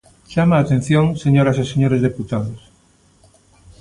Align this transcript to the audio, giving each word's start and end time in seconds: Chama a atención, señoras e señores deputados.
Chama 0.31 0.55
a 0.57 0.61
atención, 0.65 1.05
señoras 1.23 1.57
e 1.63 1.65
señores 1.71 2.03
deputados. 2.07 2.61